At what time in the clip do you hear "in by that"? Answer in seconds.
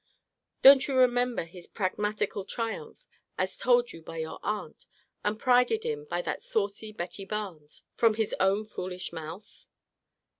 5.85-6.41